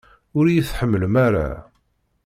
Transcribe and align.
Ur 0.37 0.45
iyi-tḥemmlem 0.47 1.15
ara! 1.27 1.49